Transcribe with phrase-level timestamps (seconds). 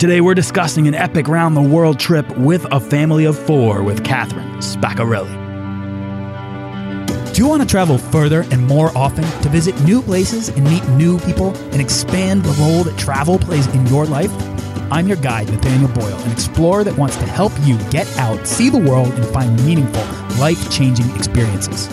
[0.00, 4.02] Today we're discussing an epic round the world trip with a family of four with
[4.02, 5.28] Catherine Spaccarelli.
[7.34, 10.88] Do you want to travel further and more often to visit new places and meet
[10.88, 14.32] new people and expand the role that travel plays in your life?
[14.90, 18.70] I'm your guide, Nathaniel Boyle, an explorer that wants to help you get out, see
[18.70, 20.02] the world, and find meaningful,
[20.40, 21.88] life changing experiences.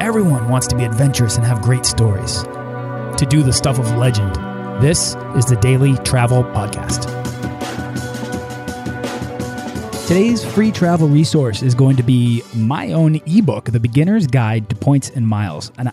[0.00, 4.41] Everyone wants to be adventurous and have great stories, to do the stuff of legend.
[4.82, 7.06] This is the Daily Travel Podcast.
[10.08, 14.74] Today's free travel resource is going to be my own ebook, The Beginner's Guide to
[14.74, 15.70] Points and Miles.
[15.78, 15.92] And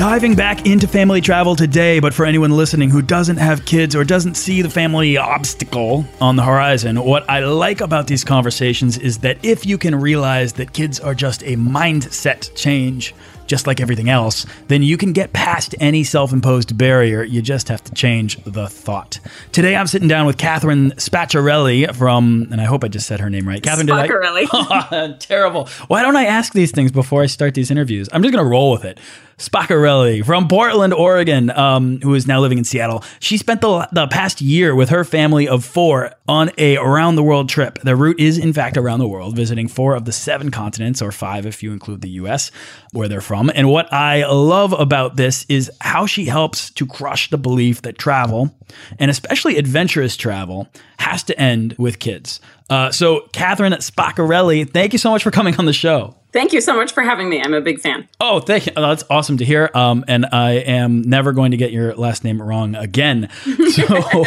[0.00, 4.02] Diving back into family travel today, but for anyone listening who doesn't have kids or
[4.02, 9.18] doesn't see the family obstacle on the horizon, what I like about these conversations is
[9.18, 13.14] that if you can realize that kids are just a mindset change,
[13.50, 17.22] just like everything else, then you can get past any self imposed barrier.
[17.22, 19.18] You just have to change the thought.
[19.52, 23.28] Today, I'm sitting down with Catherine Spaccarelli from, and I hope I just said her
[23.28, 23.62] name right.
[23.62, 24.40] Catherine, Spaccarelli.
[24.42, 25.16] did I?
[25.18, 25.68] Terrible.
[25.88, 28.08] Why don't I ask these things before I start these interviews?
[28.12, 28.98] I'm just going to roll with it.
[29.40, 33.02] Spaccarelli from Portland, Oregon, um, who is now living in Seattle.
[33.20, 37.22] She spent the, the past year with her family of four on a around the
[37.22, 37.78] world trip.
[37.82, 41.10] The route is, in fact, around the world, visiting four of the seven continents, or
[41.10, 42.50] five if you include the US,
[42.92, 43.50] where they're from.
[43.54, 47.96] And what I love about this is how she helps to crush the belief that
[47.96, 48.54] travel,
[48.98, 50.68] and especially adventurous travel,
[50.98, 52.40] has to end with kids.
[52.70, 56.14] Uh, so, Catherine Spaccarelli, thank you so much for coming on the show.
[56.32, 57.42] Thank you so much for having me.
[57.42, 58.08] I'm a big fan.
[58.20, 58.72] Oh, thank you.
[58.76, 59.68] That's awesome to hear.
[59.74, 63.28] Um, and I am never going to get your last name wrong again.
[63.70, 63.84] So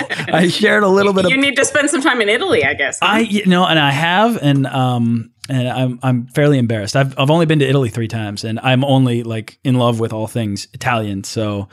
[0.09, 1.25] I shared a little bit.
[1.25, 2.99] Of You of, need to spend some time in Italy, I guess.
[2.99, 3.07] huh?
[3.07, 6.95] I you know, and I have, and um, and I'm I'm fairly embarrassed.
[6.95, 10.13] I've I've only been to Italy three times, and I'm only like in love with
[10.13, 11.23] all things Italian.
[11.25, 11.67] So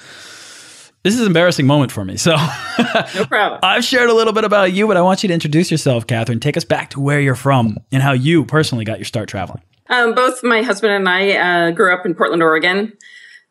[1.03, 2.17] this is an embarrassing moment for me.
[2.17, 3.61] So no problem.
[3.63, 6.41] I've shared a little bit about you, but I want you to introduce yourself, Catherine.
[6.41, 9.63] Take us back to where you're from and how you personally got your start traveling.
[9.89, 12.93] Um, both my husband and I uh, grew up in Portland, Oregon.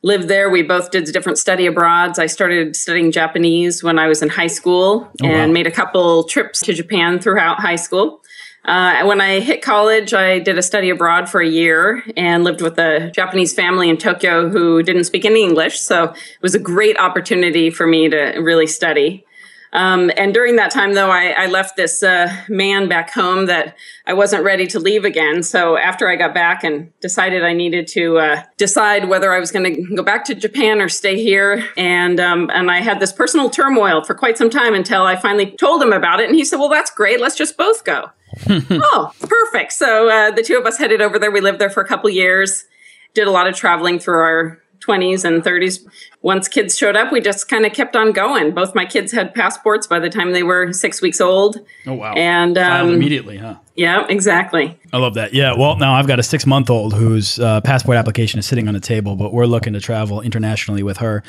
[0.02, 0.50] Lived there.
[0.50, 2.20] We both did different study abroads.
[2.20, 5.54] I started studying Japanese when I was in high school Oh, and wow.
[5.54, 8.19] made a couple trips to Japan throughout high school.
[8.66, 12.62] Uh, when I hit college, I did a study abroad for a year and lived
[12.62, 15.80] with a Japanese family in Tokyo who didn't speak any English.
[15.80, 19.26] So it was a great opportunity for me to really study.
[19.72, 23.76] Um, and during that time, though, I, I left this uh, man back home that
[24.08, 25.44] I wasn't ready to leave again.
[25.44, 29.52] So after I got back and decided I needed to uh, decide whether I was
[29.52, 33.14] going to go back to Japan or stay here, and um, and I had this
[33.14, 36.46] personal turmoil for quite some time until I finally told him about it, and he
[36.46, 37.22] said, "Well, that's great.
[37.22, 38.10] Let's just both go."
[38.50, 39.74] oh, perfect.
[39.74, 41.32] So uh, the two of us headed over there.
[41.32, 42.66] We lived there for a couple years,
[43.14, 44.60] did a lot of traveling through our
[44.90, 45.86] 20s and 30s.
[46.22, 48.52] Once kids showed up, we just kind of kept on going.
[48.54, 51.60] Both my kids had passports by the time they were six weeks old.
[51.86, 52.14] Oh wow!
[52.14, 53.56] And um, immediately, huh?
[53.76, 54.80] yeah, exactly.
[54.92, 55.34] I love that.
[55.34, 55.54] Yeah.
[55.58, 58.74] Well, now I've got a six month old whose uh, passport application is sitting on
[58.74, 61.24] the table, but we're looking to travel internationally with her.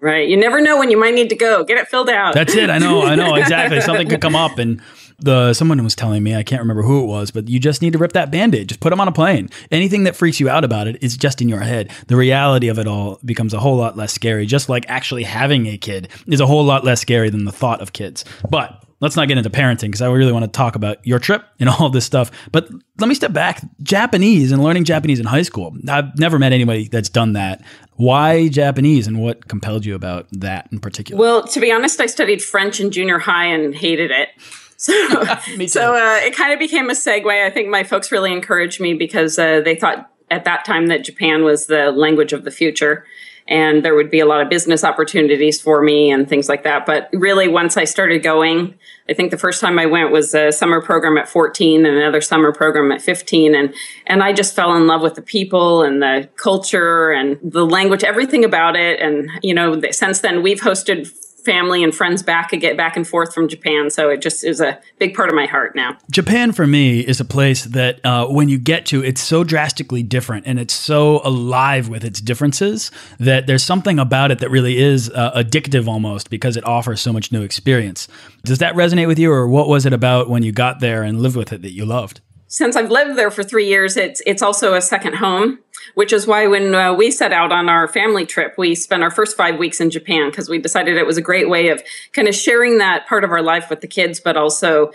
[0.00, 0.28] Right.
[0.28, 1.64] You never know when you might need to go.
[1.64, 2.34] Get it filled out.
[2.34, 2.68] That's it.
[2.68, 3.04] I know.
[3.04, 3.80] I know exactly.
[3.80, 4.82] Something could come up, and
[5.18, 7.92] the someone was telling me I can't remember who it was, but you just need
[7.92, 8.68] to rip that band-aid.
[8.68, 9.48] Just put them on a plane.
[9.70, 11.90] Anything that freaks you out about it is just in your head.
[12.08, 14.46] The reality of it all becomes a whole lot less scary.
[14.46, 17.80] Just like actually having a kid is a whole lot less scary than the thought
[17.80, 18.24] of kids.
[18.48, 21.44] But let's not get into parenting because I really want to talk about your trip
[21.60, 22.30] and all this stuff.
[22.50, 23.62] But let me step back.
[23.82, 25.76] Japanese and learning Japanese in high school.
[25.88, 27.62] I've never met anybody that's done that.
[27.96, 31.20] Why Japanese and what compelled you about that in particular?
[31.20, 34.30] Well, to be honest, I studied French in junior high and hated it.
[34.76, 34.92] So,
[35.66, 37.46] so uh, it kind of became a segue.
[37.46, 41.04] I think my folks really encouraged me because uh, they thought at that time that
[41.04, 43.04] Japan was the language of the future
[43.46, 46.86] and there would be a lot of business opportunities for me and things like that.
[46.86, 48.74] But really, once I started going,
[49.08, 52.22] I think the first time I went was a summer program at 14 and another
[52.22, 53.54] summer program at 15.
[53.54, 53.74] And,
[54.06, 58.02] and I just fell in love with the people and the culture and the language,
[58.02, 58.98] everything about it.
[59.00, 61.12] And, you know, since then, we've hosted
[61.44, 63.90] family and friends back get back and forth from Japan.
[63.90, 65.98] So it just is a big part of my heart now.
[66.10, 70.02] Japan for me is a place that uh, when you get to, it's so drastically
[70.02, 74.78] different and it's so alive with its differences that there's something about it that really
[74.78, 78.08] is uh, addictive almost because it offers so much new experience.
[78.44, 81.20] Does that resonate with you, or what was it about when you got there and
[81.20, 82.20] lived with it that you loved?
[82.54, 85.58] since I've lived there for three years, it's it's also a second home,
[85.94, 89.10] which is why when uh, we set out on our family trip, we spent our
[89.10, 91.82] first five weeks in Japan because we decided it was a great way of
[92.12, 94.92] kind of sharing that part of our life with the kids, but also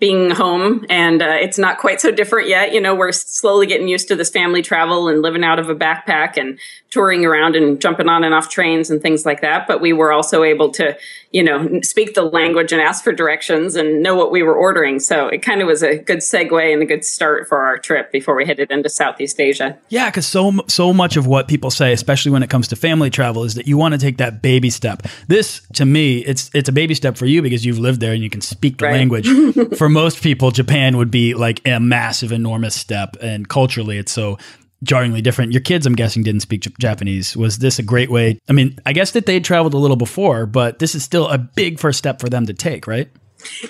[0.00, 2.72] being home and uh, it's not quite so different yet.
[2.72, 5.74] You know we're slowly getting used to this family travel and living out of a
[5.74, 6.58] backpack and
[6.90, 9.66] touring around and jumping on and off trains and things like that.
[9.66, 10.96] But we were also able to
[11.32, 15.00] you know speak the language and ask for directions and know what we were ordering.
[15.00, 18.12] So it kind of was a good segue and a good start for our trip
[18.12, 19.76] before we headed into southeast asia.
[19.88, 23.10] Yeah because so so much of what people say especially when it comes to family
[23.10, 25.02] travel is that you want to take that baby step.
[25.26, 28.22] This to me it's it's a baby step for you because you've lived there and
[28.22, 28.92] you can speak the right.
[28.92, 29.28] language
[29.76, 34.12] for for most people, Japan would be like a massive, enormous step, and culturally, it's
[34.12, 34.36] so
[34.82, 35.52] jarringly different.
[35.52, 37.34] Your kids, I'm guessing, didn't speak Japanese.
[37.34, 38.38] Was this a great way?
[38.50, 41.38] I mean, I guess that they traveled a little before, but this is still a
[41.38, 43.08] big first step for them to take, right?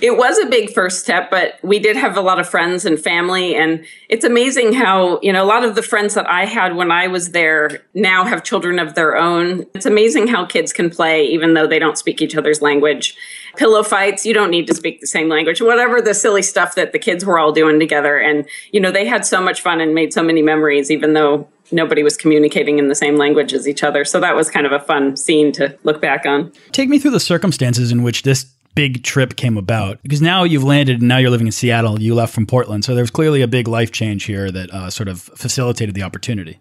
[0.02, 2.98] It was a big first step, but we did have a lot of friends and
[2.98, 3.54] family.
[3.54, 6.90] And it's amazing how, you know, a lot of the friends that I had when
[6.90, 9.66] I was there now have children of their own.
[9.74, 13.14] It's amazing how kids can play, even though they don't speak each other's language.
[13.58, 16.92] Pillow fights, you don't need to speak the same language, whatever the silly stuff that
[16.92, 18.16] the kids were all doing together.
[18.16, 21.48] And, you know, they had so much fun and made so many memories, even though
[21.72, 24.04] nobody was communicating in the same language as each other.
[24.04, 26.52] So that was kind of a fun scene to look back on.
[26.72, 28.44] Take me through the circumstances in which this
[28.78, 30.00] big trip came about?
[30.02, 32.00] Because now you've landed and now you're living in Seattle.
[32.00, 32.84] You left from Portland.
[32.84, 36.60] So there's clearly a big life change here that uh, sort of facilitated the opportunity.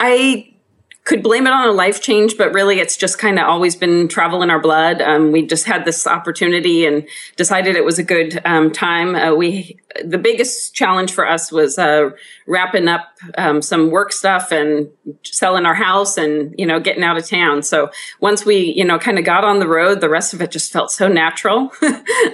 [0.00, 0.51] I
[1.04, 4.06] could blame it on a life change, but really it's just kind of always been
[4.06, 5.02] travel in our blood.
[5.02, 9.16] Um, we just had this opportunity and decided it was a good um, time.
[9.16, 12.10] Uh, we the biggest challenge for us was uh,
[12.46, 14.88] wrapping up um, some work stuff and
[15.24, 17.62] selling our house and you know getting out of town.
[17.62, 17.90] So
[18.20, 20.72] once we you know kind of got on the road, the rest of it just
[20.72, 21.72] felt so natural.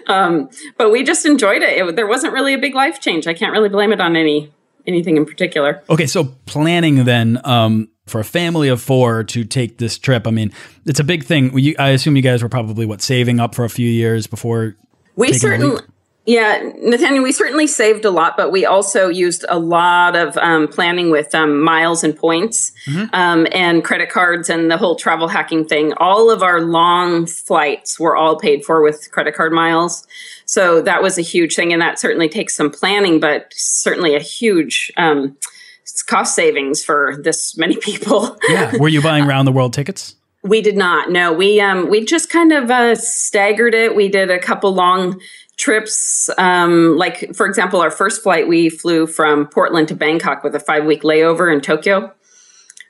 [0.06, 0.48] Um,
[0.78, 1.76] but we just enjoyed it.
[1.76, 1.96] it.
[1.96, 3.26] There wasn't really a big life change.
[3.26, 4.50] I can't really blame it on any
[4.86, 5.82] anything in particular.
[5.88, 10.26] Okay, so planning then um, for a family of four to take this trip.
[10.26, 10.52] I mean,
[10.86, 11.52] it's a big thing.
[11.78, 14.76] I assume you guys were probably what saving up for a few years before.
[15.16, 15.82] We certainly.
[16.28, 20.68] Yeah, Nathaniel, we certainly saved a lot, but we also used a lot of um,
[20.68, 23.06] planning with um, miles and points mm-hmm.
[23.14, 25.94] um, and credit cards and the whole travel hacking thing.
[25.96, 30.06] All of our long flights were all paid for with credit card miles.
[30.44, 31.72] So that was a huge thing.
[31.72, 35.34] And that certainly takes some planning, but certainly a huge um,
[36.06, 38.36] cost savings for this many people.
[38.48, 38.76] yeah.
[38.76, 40.14] Were you buying round the world tickets?
[40.42, 41.10] We did not.
[41.10, 43.96] No, we um we just kind of uh, staggered it.
[43.96, 45.20] We did a couple long
[45.56, 46.30] trips.
[46.38, 50.60] Um, like for example, our first flight we flew from Portland to Bangkok with a
[50.60, 52.14] five week layover in Tokyo.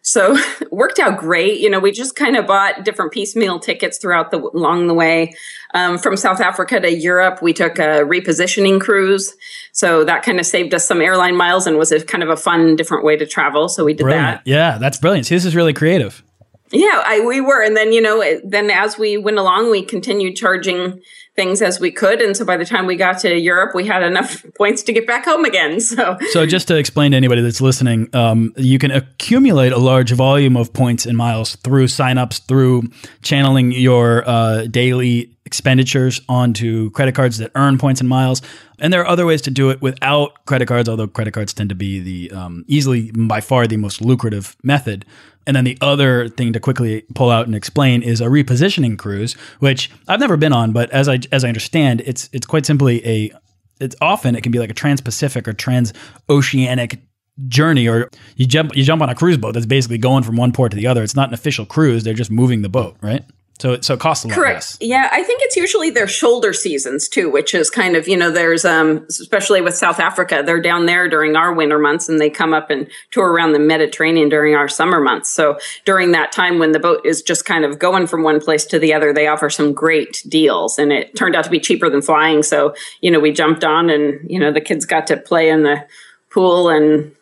[0.09, 0.39] So
[0.71, 1.61] worked out great.
[1.61, 5.35] You know, we just kind of bought different piecemeal tickets throughout the along the way.
[5.75, 9.37] Um, from South Africa to Europe, we took a repositioning cruise.
[9.73, 12.37] So that kind of saved us some airline miles and was a kind of a
[12.37, 13.69] fun, different way to travel.
[13.69, 14.45] So we did brilliant.
[14.45, 14.51] that.
[14.51, 15.27] Yeah, that's brilliant.
[15.27, 16.23] See, this is really creative.
[16.71, 20.37] Yeah, I, we were, and then you know, then as we went along, we continued
[20.37, 21.01] charging
[21.39, 22.21] things as we could.
[22.21, 25.07] And so by the time we got to Europe, we had enough points to get
[25.07, 25.79] back home again.
[25.89, 30.13] So, so just to explain to anybody that's listening, um, you can accumulate a large
[30.13, 32.91] volume of points and miles through signups, through
[33.23, 38.43] channeling your uh, daily expenditures onto credit cards that earn points and miles.
[38.79, 41.71] And there are other ways to do it without credit cards, although credit cards tend
[41.71, 45.07] to be the um, easily, by far, the most lucrative method.
[45.49, 49.33] And then the other thing to quickly pull out and explain is a repositioning cruise,
[49.61, 53.05] which I've never been on, but as I as I understand, it's it's quite simply
[53.07, 53.33] a
[53.81, 57.01] it's often it can be like a trans-Pacific or trans-oceanic
[57.47, 60.53] journey or you jump you jump on a cruise boat that's basically going from one
[60.53, 61.03] port to the other.
[61.03, 63.25] It's not an official cruise, they're just moving the boat, right?
[63.61, 64.57] So, so it costs a lot Correct.
[64.57, 64.79] less.
[64.81, 68.31] Yeah, I think it's usually their shoulder seasons too, which is kind of you know
[68.31, 72.31] there's um especially with South Africa, they're down there during our winter months, and they
[72.31, 75.29] come up and tour around the Mediterranean during our summer months.
[75.29, 78.65] So during that time when the boat is just kind of going from one place
[78.67, 81.91] to the other, they offer some great deals, and it turned out to be cheaper
[81.91, 82.45] than flying.
[82.45, 85.65] So you know we jumped on, and you know the kids got to play in
[85.65, 85.85] the
[86.31, 87.13] pool and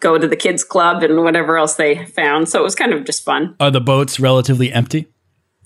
[0.00, 2.48] go to the kids club and whatever else they found.
[2.48, 3.56] So it was kind of just fun.
[3.60, 5.08] Are the boats relatively empty?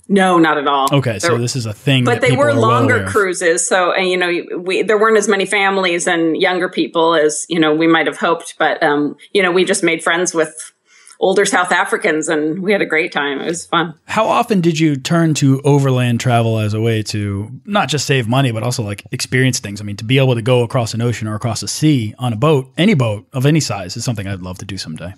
[0.09, 0.89] No, not at all.
[0.91, 3.67] Okay, so this is a thing, but they were longer well cruises.
[3.67, 7.59] So, and you know, we there weren't as many families and younger people as you
[7.59, 8.55] know we might have hoped.
[8.59, 10.73] But um, you know, we just made friends with
[11.21, 13.39] older South Africans, and we had a great time.
[13.39, 13.93] It was fun.
[14.05, 18.27] How often did you turn to overland travel as a way to not just save
[18.27, 19.79] money, but also like experience things?
[19.79, 22.33] I mean, to be able to go across an ocean or across a sea on
[22.33, 25.13] a boat, any boat of any size, is something I'd love to do someday.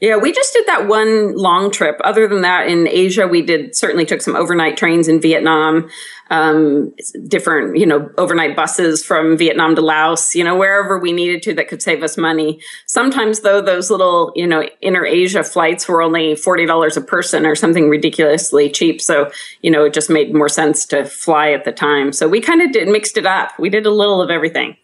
[0.00, 2.00] Yeah, we just did that one long trip.
[2.04, 5.88] Other than that, in Asia, we did certainly took some overnight trains in Vietnam,
[6.30, 6.94] um,
[7.26, 11.54] different, you know, overnight buses from Vietnam to Laos, you know, wherever we needed to
[11.54, 12.60] that could save us money.
[12.86, 17.54] Sometimes, though, those little, you know, inner Asia flights were only $40 a person or
[17.54, 19.00] something ridiculously cheap.
[19.00, 19.30] So,
[19.62, 22.12] you know, it just made more sense to fly at the time.
[22.12, 23.58] So we kind of did mixed it up.
[23.58, 24.76] We did a little of everything.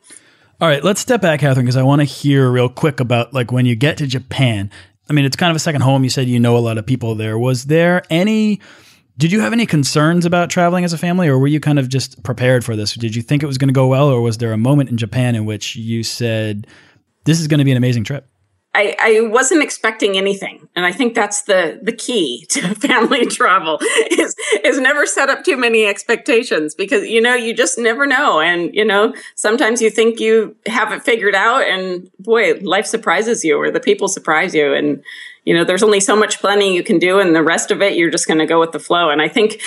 [0.60, 3.50] All right, let's step back, Catherine, because I want to hear real quick about like
[3.50, 4.70] when you get to Japan.
[5.10, 6.04] I mean, it's kind of a second home.
[6.04, 7.36] You said you know a lot of people there.
[7.36, 8.60] Was there any?
[9.18, 11.88] Did you have any concerns about traveling as a family, or were you kind of
[11.88, 12.94] just prepared for this?
[12.94, 14.96] Did you think it was going to go well, or was there a moment in
[14.96, 16.68] Japan in which you said,
[17.24, 18.29] "This is going to be an amazing trip"?
[18.72, 20.68] I, I wasn't expecting anything.
[20.76, 23.78] And I think that's the, the key to family travel
[24.10, 28.40] is, is never set up too many expectations because, you know, you just never know.
[28.40, 33.44] And, you know, sometimes you think you have it figured out and boy, life surprises
[33.44, 34.72] you or the people surprise you.
[34.72, 35.02] And,
[35.50, 37.96] you know, there's only so much planning you can do and the rest of it,
[37.96, 39.10] you're just going to go with the flow.
[39.10, 39.60] And I think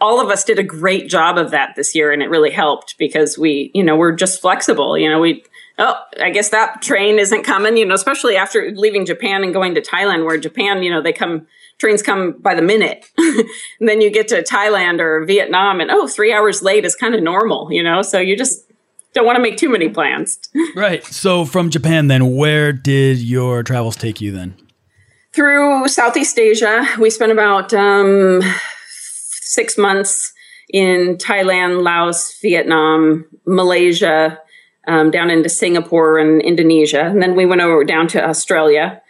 [0.00, 2.96] all of us did a great job of that this year and it really helped
[2.96, 4.96] because we, you know, we're just flexible.
[4.96, 5.42] You know, we,
[5.80, 9.74] oh, I guess that train isn't coming, you know, especially after leaving Japan and going
[9.74, 13.10] to Thailand, where Japan, you know, they come, trains come by the minute.
[13.18, 13.48] and
[13.80, 17.22] then you get to Thailand or Vietnam and, oh, three hours late is kind of
[17.24, 18.64] normal, you know, so you just
[19.12, 20.38] don't want to make too many plans.
[20.76, 21.02] right.
[21.04, 24.54] So from Japan, then, where did your travels take you then?
[25.36, 26.88] Through Southeast Asia.
[26.98, 28.40] We spent about um,
[28.88, 30.32] six months
[30.70, 34.40] in Thailand, Laos, Vietnam, Malaysia,
[34.86, 37.02] um, down into Singapore and Indonesia.
[37.02, 39.02] And then we went over down to Australia,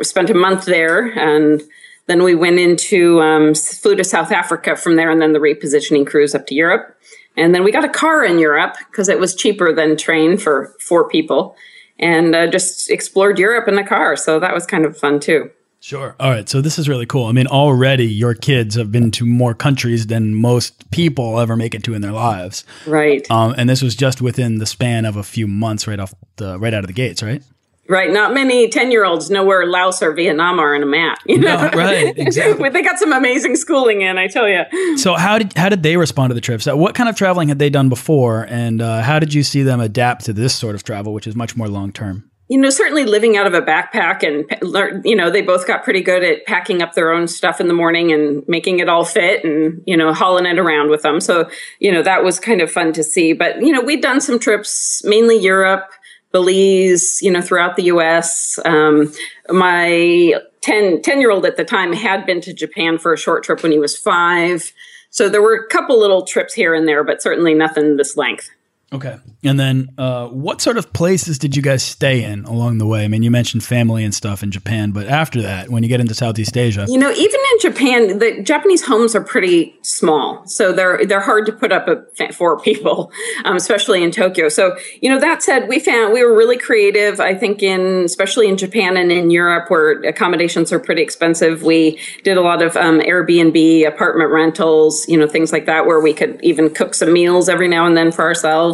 [0.00, 1.12] spent a month there.
[1.18, 1.62] And
[2.06, 6.06] then we went into, um, flew to South Africa from there, and then the repositioning
[6.06, 6.98] cruise up to Europe.
[7.36, 10.74] And then we got a car in Europe because it was cheaper than train for
[10.80, 11.56] four people
[11.98, 14.16] and uh, just explored Europe in the car.
[14.16, 15.50] So that was kind of fun too.
[15.84, 16.16] Sure.
[16.18, 16.48] All right.
[16.48, 17.26] So this is really cool.
[17.26, 21.74] I mean, already your kids have been to more countries than most people ever make
[21.74, 22.64] it to in their lives.
[22.86, 23.30] Right.
[23.30, 26.58] Um, and this was just within the span of a few months, right off the
[26.58, 27.42] right out of the gates, right?
[27.86, 28.10] Right.
[28.10, 31.18] Not many 10 year olds know where Laos or Vietnam are on a map.
[31.26, 31.68] You know?
[31.68, 32.16] No, right.
[32.16, 32.66] Exactly.
[32.70, 34.62] they got some amazing schooling in, I tell you.
[34.96, 36.64] So, how did, how did they respond to the trips?
[36.64, 38.46] What kind of traveling had they done before?
[38.48, 41.36] And uh, how did you see them adapt to this sort of travel, which is
[41.36, 42.30] much more long term?
[42.48, 46.02] You know, certainly living out of a backpack and, you know, they both got pretty
[46.02, 49.44] good at packing up their own stuff in the morning and making it all fit
[49.44, 51.20] and, you know, hauling it around with them.
[51.20, 51.48] So,
[51.78, 53.32] you know, that was kind of fun to see.
[53.32, 55.90] But, you know, we'd done some trips, mainly Europe,
[56.32, 58.58] Belize, you know, throughout the US.
[58.64, 59.12] Um,
[59.48, 63.44] my 10, 10 year old at the time had been to Japan for a short
[63.44, 64.70] trip when he was five.
[65.08, 68.50] So there were a couple little trips here and there, but certainly nothing this length.
[68.92, 69.16] Okay.
[69.42, 73.04] And then uh, what sort of places did you guys stay in along the way?
[73.04, 76.00] I mean, you mentioned family and stuff in Japan, but after that, when you get
[76.00, 80.72] into Southeast Asia, you know, even in Japan, the Japanese homes are pretty small, so
[80.72, 81.88] they're they're hard to put up
[82.34, 83.10] for people,
[83.44, 84.48] um, especially in Tokyo.
[84.48, 87.18] So, you know, that said, we found we were really creative.
[87.20, 91.98] I think in especially in Japan and in Europe, where accommodations are pretty expensive, we
[92.22, 96.12] did a lot of um, Airbnb, apartment rentals, you know, things like that, where we
[96.12, 98.73] could even cook some meals every now and then for ourselves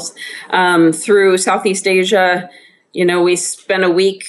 [0.50, 2.48] um, through Southeast Asia.
[2.92, 4.24] You know, we spent a week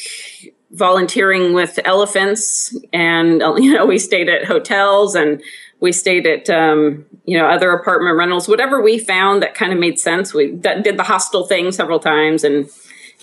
[0.72, 5.42] volunteering with elephants, and you know, we stayed at hotels and
[5.80, 9.80] we stayed at um, you know other apartment rentals, whatever we found that kind of
[9.80, 10.34] made sense.
[10.34, 12.70] We did the hostel thing several times, and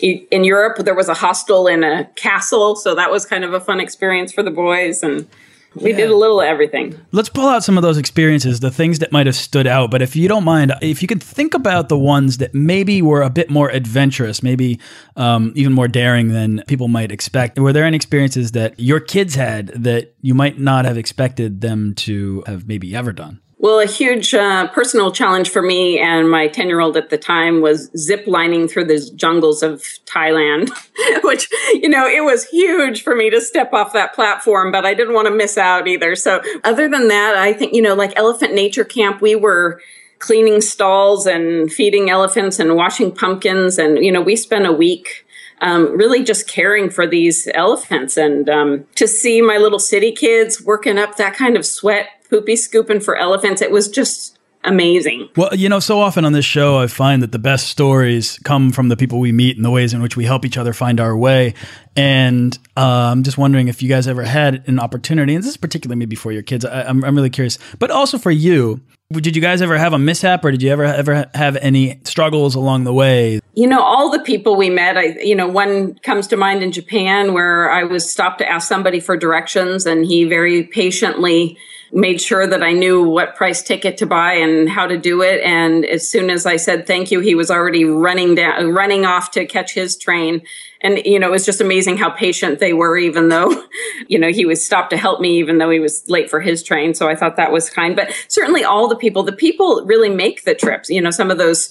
[0.00, 3.60] in Europe there was a hostel in a castle, so that was kind of a
[3.60, 5.28] fun experience for the boys and
[5.74, 5.96] we yeah.
[5.96, 6.98] did a little of everything.
[7.12, 9.90] Let's pull out some of those experiences, the things that might have stood out.
[9.90, 13.22] But if you don't mind, if you could think about the ones that maybe were
[13.22, 14.80] a bit more adventurous, maybe
[15.16, 17.58] um, even more daring than people might expect.
[17.58, 21.94] Were there any experiences that your kids had that you might not have expected them
[21.94, 23.40] to have maybe ever done?
[23.60, 27.18] Well, a huge uh, personal challenge for me and my 10 year old at the
[27.18, 30.70] time was zip lining through the jungles of Thailand,
[31.24, 34.94] which, you know, it was huge for me to step off that platform, but I
[34.94, 36.14] didn't want to miss out either.
[36.14, 39.80] So, other than that, I think, you know, like Elephant Nature Camp, we were
[40.20, 43.76] cleaning stalls and feeding elephants and washing pumpkins.
[43.76, 45.26] And, you know, we spent a week
[45.60, 50.62] um, really just caring for these elephants and um, to see my little city kids
[50.62, 53.62] working up that kind of sweat poopy scooping for elephants.
[53.62, 55.28] It was just amazing.
[55.36, 58.70] Well, you know, so often on this show, I find that the best stories come
[58.70, 61.00] from the people we meet and the ways in which we help each other find
[61.00, 61.54] our way.
[61.96, 65.56] And uh, I'm just wondering if you guys ever had an opportunity, and this is
[65.56, 66.64] particularly maybe for your kids.
[66.64, 68.80] I, I'm, I'm really curious, but also for you.
[69.10, 72.54] Did you guys ever have a mishap, or did you ever ever have any struggles
[72.54, 73.40] along the way?
[73.54, 74.98] You know, all the people we met.
[74.98, 78.68] I, you know, one comes to mind in Japan where I was stopped to ask
[78.68, 81.56] somebody for directions, and he very patiently
[81.92, 85.40] made sure that I knew what price ticket to buy and how to do it.
[85.42, 89.30] And as soon as I said thank you, he was already running down, running off
[89.32, 90.42] to catch his train.
[90.80, 93.64] And, you know, it was just amazing how patient they were, even though,
[94.06, 96.62] you know, he was stopped to help me, even though he was late for his
[96.62, 96.94] train.
[96.94, 97.96] So I thought that was kind.
[97.96, 100.88] But certainly all the people, the people really make the trips.
[100.88, 101.70] You know, some of those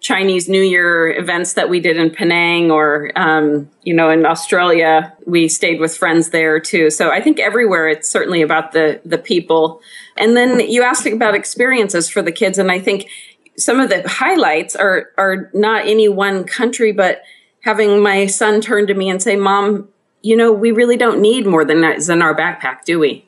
[0.00, 5.12] Chinese New Year events that we did in Penang or, um, you know, in Australia,
[5.26, 6.90] we stayed with friends there too.
[6.90, 9.80] So I think everywhere it's certainly about the, the people.
[10.16, 12.58] And then you asked about experiences for the kids.
[12.58, 13.08] And I think
[13.56, 17.22] some of the highlights are, are not any one country, but
[17.62, 19.88] having my son turn to me and say, mom,
[20.22, 23.25] you know, we really don't need more than that in our backpack, do we?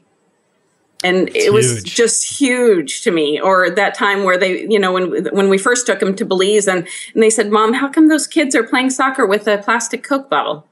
[1.05, 1.95] And it's it was huge.
[1.95, 5.87] just huge to me or that time where they you know when when we first
[5.87, 8.90] took him to belize and, and they said mom how come those kids are playing
[8.90, 10.67] soccer with a plastic coke bottle?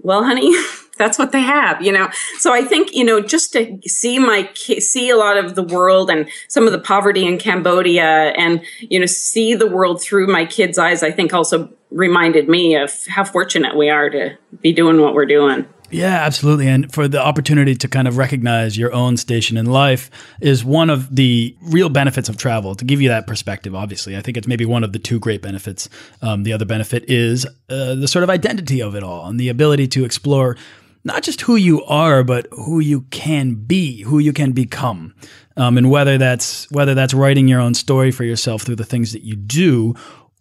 [0.00, 0.52] Well honey
[0.96, 2.08] that's what they have you know?
[2.38, 6.10] So i think you know just to see my see a lot of the world
[6.10, 10.44] and some of the poverty in cambodia and you know see the world through my
[10.44, 15.00] kids eyes i think also reminded me of how fortunate we are to be doing
[15.00, 16.68] what we're doing yeah, absolutely.
[16.68, 20.10] And for the opportunity to kind of recognize your own station in life
[20.40, 22.74] is one of the real benefits of travel.
[22.74, 25.40] To give you that perspective, obviously, I think it's maybe one of the two great
[25.40, 25.88] benefits.
[26.20, 29.48] Um, the other benefit is uh, the sort of identity of it all and the
[29.48, 30.56] ability to explore
[31.04, 35.14] not just who you are, but who you can be, who you can become.
[35.56, 39.12] Um, and whether that's whether that's writing your own story for yourself through the things
[39.12, 39.94] that you do,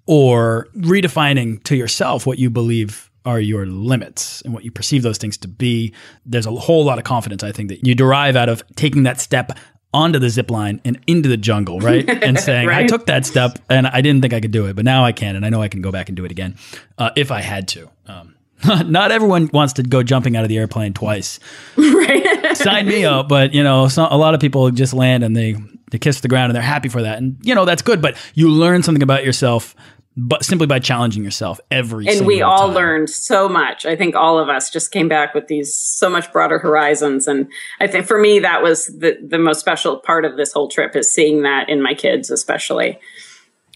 [0.08, 5.18] or redefining to yourself what you believe are your limits and what you perceive those
[5.18, 5.94] things to be.
[6.26, 9.20] There's a whole lot of confidence, I think, that you derive out of taking that
[9.20, 9.58] step
[9.94, 12.10] onto the zip line and into the jungle, right?
[12.24, 12.84] And saying, right?
[12.84, 15.12] I took that step and I didn't think I could do it, but now I
[15.12, 15.36] can.
[15.36, 16.56] And I know I can go back and do it again
[16.98, 17.90] uh, if I had to.
[18.08, 18.36] Um,
[18.86, 21.40] not everyone wants to go jumping out of the airplane twice.
[22.04, 22.58] Right.
[22.58, 23.30] Sign me up.
[23.30, 25.56] But, you know, a lot of people just land and they,
[25.90, 27.18] they kiss the ground and they're happy for that.
[27.18, 28.02] And, you know, that's good.
[28.02, 29.76] But you learn something about yourself
[30.16, 32.76] but simply by challenging yourself every and we all time.
[32.76, 36.32] learned so much i think all of us just came back with these so much
[36.32, 40.38] broader horizons and i think for me that was the the most special part of
[40.38, 43.00] this whole trip is seeing that in my kids especially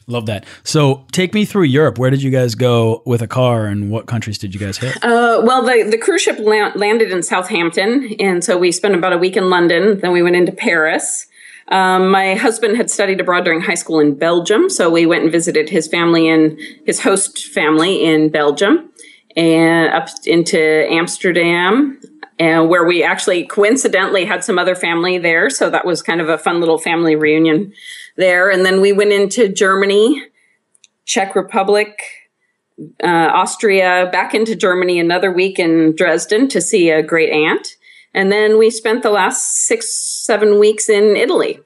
[0.09, 0.45] Love that.
[0.63, 1.97] So, take me through Europe.
[1.97, 4.95] Where did you guys go with a car, and what countries did you guys hit?
[5.03, 9.11] Uh, well, the the cruise ship la- landed in Southampton, and so we spent about
[9.11, 9.99] a week in London.
[9.99, 11.27] Then we went into Paris,
[11.69, 15.31] um, my husband had studied abroad during high school in Belgium, so we went and
[15.31, 18.89] visited his family and his host family in Belgium,
[19.35, 21.99] and up into Amsterdam,
[22.39, 26.29] and where we actually coincidentally had some other family there, so that was kind of
[26.29, 27.73] a fun little family reunion
[28.15, 28.49] there.
[28.49, 30.23] And then we went into Germany,
[31.05, 31.99] Czech Republic,
[33.03, 37.76] uh, Austria, back into Germany another week in Dresden to see a great aunt.
[38.17, 41.59] And then we spent the last six, seven weeks in Italy,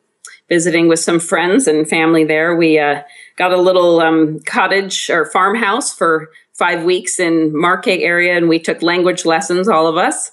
[0.49, 2.57] visiting with some friends and family there.
[2.57, 3.03] We uh,
[3.37, 8.59] got a little um, cottage or farmhouse for five weeks in Marche area, and we
[8.59, 10.29] took language lessons, all of us.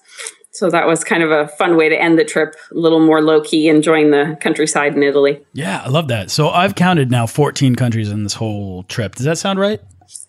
[0.51, 3.23] So that was kind of a fun way to end the trip, a little more
[3.23, 5.41] low key, enjoying the countryside in Italy.
[5.53, 6.33] Yeah, I love that.
[6.33, 9.15] So I've counted now 14 countries in this whole trip.
[9.15, 9.81] Does that sound right?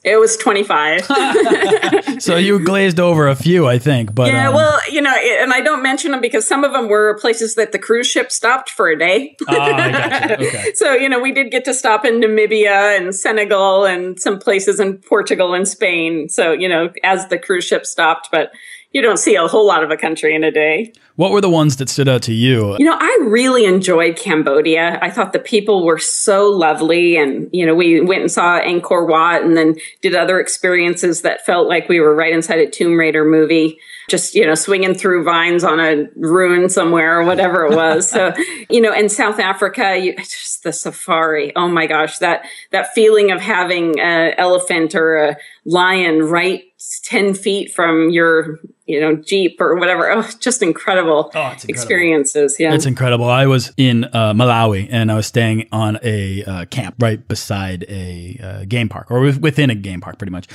[0.04, 1.06] It was 25.
[2.20, 4.14] so you glazed over a few, I think.
[4.14, 6.88] But yeah, um, well, you know, and I don't mention them because some of them
[6.88, 9.36] were places that the cruise ship stopped for a day.
[9.48, 10.36] Oh, I gotcha.
[10.50, 10.74] Okay.
[10.74, 14.80] so you know, we did get to stop in Namibia and Senegal and some places
[14.80, 16.30] in Portugal and Spain.
[16.30, 18.52] So you know, as the cruise ship stopped, but
[18.92, 20.94] you don't see a whole lot of a country in a day.
[21.20, 22.78] What were the ones that stood out to you?
[22.80, 24.98] You know, I really enjoyed Cambodia.
[25.02, 27.18] I thought the people were so lovely.
[27.18, 31.46] And, you know, we went and saw Angkor Wat and then did other experiences that
[31.46, 33.78] felt like we were right inside a Tomb Raider movie
[34.10, 38.34] just you know swinging through vines on a ruin somewhere or whatever it was so
[38.70, 43.32] you know in south africa you, just the safari oh my gosh that that feeling
[43.32, 46.64] of having an elephant or a lion right
[47.04, 50.12] 10 feet from your you know jeep or whatever.
[50.12, 51.70] Oh just incredible, oh, incredible.
[51.70, 52.74] experiences yeah.
[52.74, 53.26] It's incredible.
[53.26, 57.86] I was in uh, malawi and i was staying on a uh, camp right beside
[57.88, 60.48] a uh, game park or within a game park pretty much.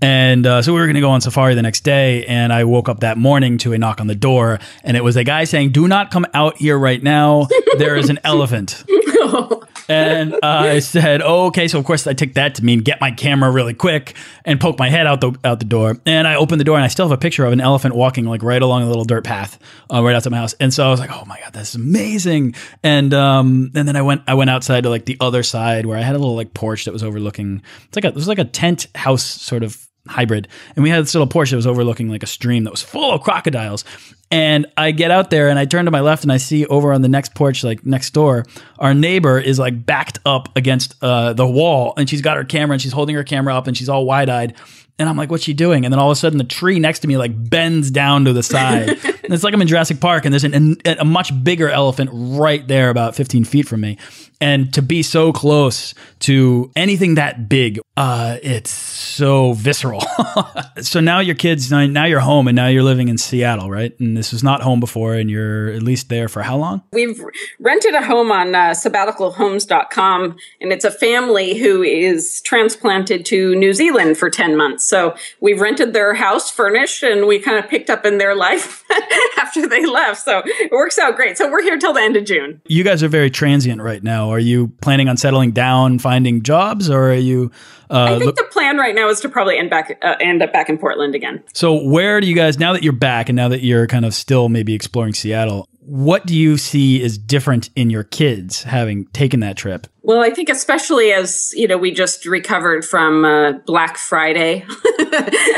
[0.00, 2.64] And uh, so we were going to go on safari the next day and i
[2.64, 5.44] woke up that morning to a knock on the door and it was a guy
[5.44, 7.46] saying do not come out here right now.
[7.78, 8.84] There is an elephant.
[9.88, 13.00] And uh, I said, oh, "Okay." So of course I took that to mean get
[13.00, 15.98] my camera really quick and poke my head out the out the door.
[16.06, 18.24] And I opened the door, and I still have a picture of an elephant walking
[18.24, 19.58] like right along a little dirt path
[19.92, 20.54] uh, right outside my house.
[20.60, 24.02] And so I was like, "Oh my god, that's amazing!" And um, and then I
[24.02, 26.54] went I went outside to like the other side where I had a little like
[26.54, 27.62] porch that was overlooking.
[27.84, 30.48] It's like a it was like a tent house sort of hybrid.
[30.74, 33.12] And we had this little porch that was overlooking like a stream that was full
[33.12, 33.84] of crocodiles.
[34.30, 36.92] And I get out there and I turn to my left and I see over
[36.92, 38.46] on the next porch, like next door,
[38.78, 42.74] our neighbor is like backed up against uh, the wall and she's got her camera
[42.74, 44.54] and she's holding her camera up and she's all wide eyed.
[44.98, 45.84] And I'm like, what's she doing?
[45.84, 48.32] And then all of a sudden, the tree next to me like bends down to
[48.32, 48.88] the side.
[49.04, 52.10] and it's like I'm in Jurassic Park, and there's an, an, a much bigger elephant
[52.12, 53.98] right there, about 15 feet from me.
[54.40, 60.02] And to be so close to anything that big, uh, it's so visceral.
[60.80, 63.98] so now your kids, now you're home, and now you're living in Seattle, right?
[64.00, 66.82] And this was not home before, and you're at least there for how long?
[66.92, 67.22] We've
[67.60, 73.72] rented a home on uh, sabbaticalhomes.com, and it's a family who is transplanted to New
[73.72, 74.86] Zealand for 10 months.
[74.86, 78.84] So we've rented their house furnished and we kind of picked up in their life
[79.38, 80.22] after they left.
[80.22, 81.38] So it works out great.
[81.38, 82.60] So we're here till the end of June.
[82.66, 84.30] You guys are very transient right now.
[84.30, 87.50] Are you planning on settling down, finding jobs, or are you?
[87.92, 90.52] Uh, I think the plan right now is to probably end back, uh, end up
[90.52, 91.44] back in Portland again.
[91.52, 94.14] So where do you guys now that you're back and now that you're kind of
[94.14, 95.68] still maybe exploring Seattle?
[95.84, 99.86] what do you see is different in your kids having taken that trip?
[100.04, 104.62] Well, I think especially as you know, we just recovered from uh, Black Friday.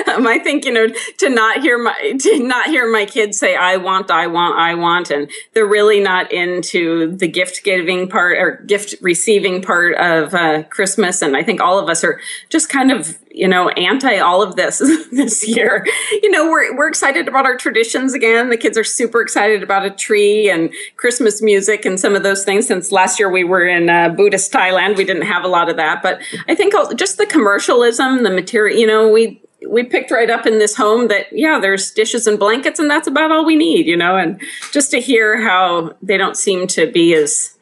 [0.06, 3.56] um, I think you know to not hear my to not hear my kids say
[3.56, 8.36] "I want, I want, I want," and they're really not into the gift giving part
[8.36, 11.22] or gift receiving part of uh, Christmas.
[11.22, 14.54] And I think all of us are just kind of you know, anti all of
[14.54, 14.78] this
[15.10, 15.84] this year.
[16.22, 18.48] You know, we're we're excited about our traditions again.
[18.48, 22.44] The kids are super excited about a tree and Christmas music and some of those
[22.44, 22.68] things.
[22.68, 26.02] Since last year we were in uh, Thailand, we didn't have a lot of that.
[26.02, 28.78] But I think just the commercialism, the material.
[28.78, 32.38] You know, we we picked right up in this home that yeah there's dishes and
[32.38, 34.38] blankets and that's about all we need you know and
[34.72, 37.56] just to hear how they don't seem to be as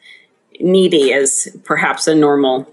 [0.59, 2.67] needy as perhaps a normal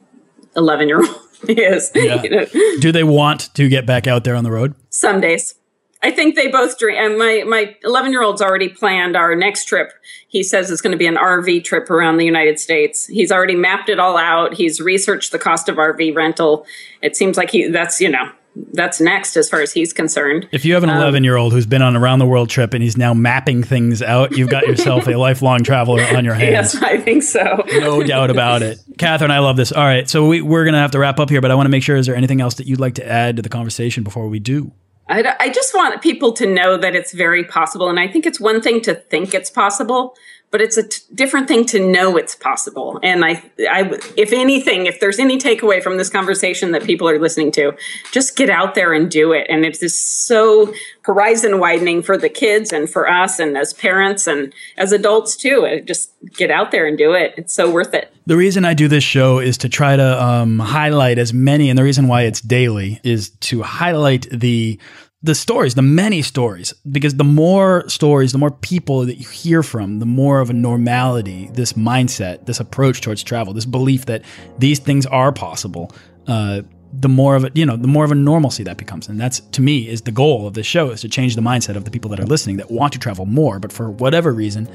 [0.57, 1.17] 11 year old
[1.49, 1.91] is.
[1.95, 2.23] Yeah.
[2.23, 2.47] You know?
[2.81, 4.75] Do they want to get back out there on the road?
[4.91, 5.55] Some days.
[6.03, 6.97] I think they both dream.
[6.99, 9.93] And my my 11 year old's already planned our next trip.
[10.29, 13.07] He says it's going to be an RV trip around the United States.
[13.07, 14.55] He's already mapped it all out.
[14.55, 16.67] He's researched the cost of RV rental.
[17.03, 18.31] It seems like he that's you know
[18.73, 20.49] that's next as far as he's concerned.
[20.53, 22.49] If you have an 11 um, year old who's been on a round the world
[22.49, 26.35] trip and he's now mapping things out, you've got yourself a lifelong traveler on your
[26.35, 26.75] hands.
[26.75, 27.65] Yes, I think so.
[27.79, 28.81] no doubt about it.
[28.99, 29.71] Catherine, I love this.
[29.71, 30.09] All right.
[30.09, 31.83] So we, we're going to have to wrap up here, but I want to make
[31.83, 34.41] sure is there anything else that you'd like to add to the conversation before we
[34.41, 34.73] do?
[35.11, 37.89] I, I just want people to know that it's very possible.
[37.89, 40.17] And I think it's one thing to think it's possible,
[40.51, 42.99] but it's a t- different thing to know it's possible.
[43.03, 47.19] And I, I, if anything, if there's any takeaway from this conversation that people are
[47.19, 47.73] listening to,
[48.11, 49.47] just get out there and do it.
[49.49, 54.27] And it's just so horizon widening for the kids and for us and as parents
[54.27, 55.83] and as adults too.
[55.85, 57.35] Just get out there and do it.
[57.37, 58.13] It's so worth it.
[58.27, 61.77] The reason I do this show is to try to um, highlight as many, and
[61.77, 64.79] the reason why it's daily is to highlight the
[65.23, 69.63] the stories, the many stories, because the more stories, the more people that you hear
[69.63, 74.23] from, the more of a normality, this mindset, this approach towards travel, this belief that
[74.59, 75.93] these things are possible,
[76.27, 79.09] uh, the more of a you know the more of a normalcy that becomes.
[79.09, 81.77] And that's to me is the goal of this show is to change the mindset
[81.77, 84.69] of the people that are listening that want to travel more but for whatever reason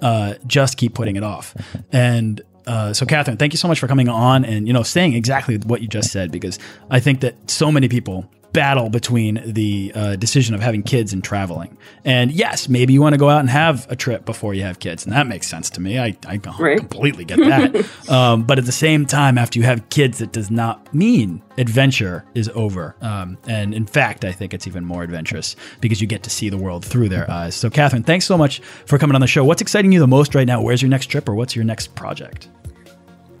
[0.00, 1.54] uh, just keep putting it off.
[1.92, 5.14] And uh, so catherine thank you so much for coming on and you know saying
[5.14, 6.58] exactly what you just said because
[6.90, 11.22] i think that so many people battle between the uh, decision of having kids and
[11.22, 11.78] traveling.
[12.04, 14.80] And yes, maybe you want to go out and have a trip before you have
[14.80, 15.96] kids, and that makes sense to me.
[15.96, 16.76] I, I right.
[16.76, 17.88] completely get that.
[18.10, 22.24] um, but at the same time, after you have kids, it does not mean adventure
[22.34, 22.96] is over.
[23.00, 26.48] Um, and in fact, I think it's even more adventurous because you get to see
[26.48, 27.54] the world through their eyes.
[27.54, 29.44] So, Catherine, thanks so much for coming on the show.
[29.44, 30.60] What's exciting you the most right now?
[30.60, 32.48] Where's your next trip, or what's your next project?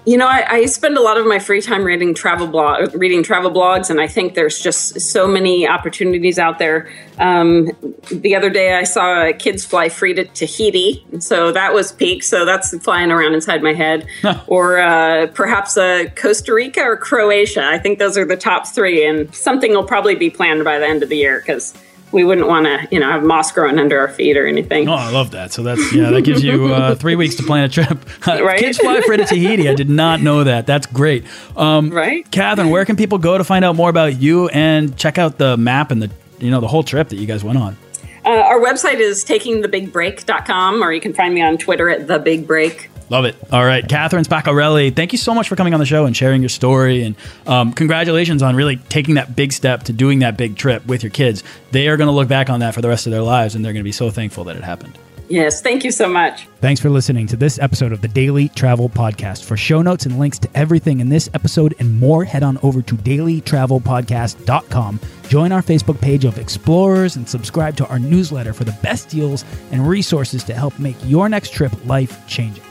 [0.08, 3.22] You know, I, I, spend a lot of my free time reading travel blog, reading
[3.22, 6.88] travel blogs, and I think there's just so many opportunities out there.
[7.18, 7.68] Um,
[8.10, 12.22] the other day, I saw kids fly free to Tahiti, so that was peak.
[12.22, 14.06] So that's flying around inside my head,
[14.46, 17.66] or uh, perhaps uh, Costa Rica or Croatia.
[17.66, 20.86] I think those are the top three, and something will probably be planned by the
[20.86, 21.74] end of the year because
[22.12, 24.88] we wouldn't want to, you know, have moss growing under our feet or anything.
[24.88, 25.52] Oh, I love that.
[25.52, 27.98] So that's yeah, that gives you uh, three weeks to plan a trip.
[28.26, 28.58] right?
[28.58, 29.68] Kids fly for to Tahiti.
[29.68, 30.66] I did not know that.
[30.66, 31.24] That's great.
[31.56, 35.18] Um, right, Catherine, where can people go to find out more about you and check
[35.18, 37.76] out the map and the you know the whole trip that you guys went on?
[38.24, 42.46] Uh, our website is takingthebigbreak.com, or you can find me on Twitter at the Big
[42.46, 42.90] Break.
[43.10, 43.36] Love it.
[43.50, 46.42] All right, Catherine Spaccarelli, thank you so much for coming on the show and sharing
[46.42, 47.02] your story.
[47.02, 47.16] And
[47.46, 51.10] um, congratulations on really taking that big step to doing that big trip with your
[51.10, 51.42] kids.
[51.70, 53.64] They are going to look back on that for the rest of their lives, and
[53.64, 54.98] they're going to be so thankful that it happened.
[55.28, 56.46] Yes, thank you so much.
[56.62, 59.44] Thanks for listening to this episode of the Daily Travel Podcast.
[59.44, 62.80] For show notes and links to everything in this episode and more, head on over
[62.80, 65.00] to dailytravelpodcast.com.
[65.28, 69.44] Join our Facebook page of explorers and subscribe to our newsletter for the best deals
[69.70, 72.64] and resources to help make your next trip life changing.